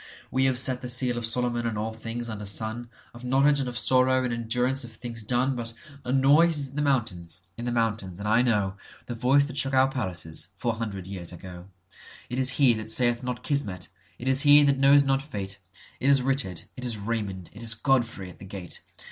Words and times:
We 0.31 0.45
have 0.45 0.57
set 0.57 0.81
the 0.81 0.89
seal 0.89 1.15
of 1.15 1.27
Solomon 1.27 1.67
on 1.67 1.77
all 1.77 1.93
things 1.93 2.27
under 2.27 2.47
sun, 2.47 2.89
Of 3.13 3.23
knowledge 3.23 3.59
and 3.59 3.69
of 3.69 3.77
sorrow 3.77 4.23
and 4.23 4.33
endurance 4.33 4.83
of 4.83 4.91
things 4.91 5.21
done. 5.21 5.55
But 5.55 5.73
a 6.03 6.11
noise 6.11 6.57
is 6.57 6.69
in 6.69 6.75
the 6.75 6.81
mountains, 6.81 7.41
in 7.55 7.65
the 7.65 7.71
mountains, 7.71 8.19
and 8.19 8.27
I 8.27 8.41
knowThe 8.41 9.13
voice 9.15 9.45
that 9.45 9.57
shook 9.57 9.75
our 9.75 9.89
palaces—four 9.91 10.73
hundred 10.73 11.05
years 11.05 11.31
ago:It 11.31 12.39
is 12.39 12.49
he 12.57 12.73
that 12.73 12.89
saith 12.89 13.21
not 13.21 13.43
'Kismet'; 13.43 13.89
it 14.17 14.27
is 14.27 14.41
he 14.41 14.63
that 14.63 14.79
knows 14.79 15.03
not 15.03 15.21
Fate; 15.21 15.59
It 15.99 16.09
is 16.09 16.23
Richard, 16.23 16.63
it 16.75 16.83
is 16.83 16.97
Raymond, 16.97 17.51
it 17.53 17.61
is 17.61 17.75
Godfrey 17.75 18.31
at 18.31 18.39
the 18.39 18.45
gate! 18.45 18.81